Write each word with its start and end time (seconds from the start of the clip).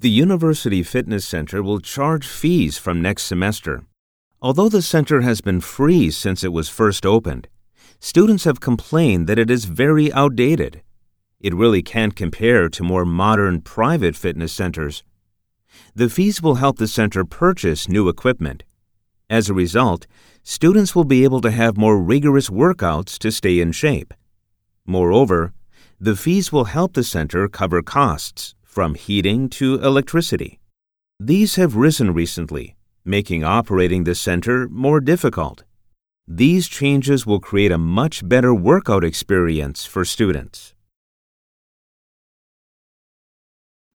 The 0.00 0.10
University 0.10 0.84
Fitness 0.84 1.26
Center 1.26 1.60
will 1.60 1.80
charge 1.80 2.24
fees 2.24 2.78
from 2.78 3.02
next 3.02 3.24
semester. 3.24 3.82
Although 4.40 4.68
the 4.68 4.80
center 4.80 5.22
has 5.22 5.40
been 5.40 5.60
free 5.60 6.12
since 6.12 6.44
it 6.44 6.52
was 6.52 6.68
first 6.68 7.04
opened, 7.04 7.48
students 7.98 8.44
have 8.44 8.60
complained 8.60 9.26
that 9.26 9.40
it 9.40 9.50
is 9.50 9.64
very 9.64 10.12
outdated. 10.12 10.82
It 11.40 11.52
really 11.52 11.82
can't 11.82 12.14
compare 12.14 12.68
to 12.68 12.84
more 12.84 13.04
modern 13.04 13.60
private 13.60 14.14
fitness 14.14 14.52
centers. 14.52 15.02
The 15.96 16.08
fees 16.08 16.40
will 16.40 16.62
help 16.62 16.78
the 16.78 16.86
center 16.86 17.24
purchase 17.24 17.88
new 17.88 18.08
equipment. 18.08 18.62
As 19.28 19.50
a 19.50 19.54
result, 19.54 20.06
students 20.44 20.94
will 20.94 21.06
be 21.06 21.24
able 21.24 21.40
to 21.40 21.50
have 21.50 21.76
more 21.76 21.98
rigorous 21.98 22.50
workouts 22.50 23.18
to 23.18 23.32
stay 23.32 23.58
in 23.58 23.72
shape. 23.72 24.14
Moreover, 24.86 25.54
the 25.98 26.14
fees 26.14 26.52
will 26.52 26.66
help 26.66 26.92
the 26.92 27.02
center 27.02 27.48
cover 27.48 27.82
costs 27.82 28.54
from 28.78 28.94
heating 28.94 29.48
to 29.48 29.74
electricity. 29.82 30.60
These 31.18 31.56
have 31.56 31.74
risen 31.74 32.14
recently, 32.14 32.76
making 33.04 33.42
operating 33.42 34.04
the 34.04 34.14
center 34.14 34.68
more 34.68 35.00
difficult. 35.00 35.64
These 36.28 36.68
changes 36.68 37.26
will 37.26 37.40
create 37.40 37.72
a 37.72 37.76
much 37.76 38.16
better 38.28 38.54
workout 38.54 39.02
experience 39.02 39.84
for 39.84 40.04
students. 40.04 40.74